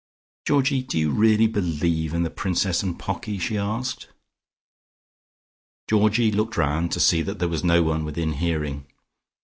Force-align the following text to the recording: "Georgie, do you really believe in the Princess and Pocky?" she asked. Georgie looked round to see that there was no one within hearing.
"Georgie, 0.47 0.81
do 0.81 0.97
you 0.97 1.11
really 1.11 1.45
believe 1.45 2.11
in 2.11 2.23
the 2.23 2.31
Princess 2.31 2.81
and 2.81 2.97
Pocky?" 2.97 3.37
she 3.37 3.55
asked. 3.55 4.07
Georgie 5.87 6.31
looked 6.31 6.57
round 6.57 6.91
to 6.93 6.99
see 6.99 7.21
that 7.21 7.37
there 7.37 7.47
was 7.47 7.63
no 7.63 7.83
one 7.83 8.03
within 8.03 8.33
hearing. 8.33 8.87